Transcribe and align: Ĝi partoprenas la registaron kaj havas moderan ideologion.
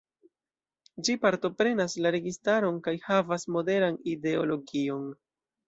Ĝi 1.07 1.15
partoprenas 1.25 1.93
la 2.07 2.13
registaron 2.17 2.81
kaj 2.89 2.95
havas 3.11 3.47
moderan 3.59 4.03
ideologion. 4.17 5.09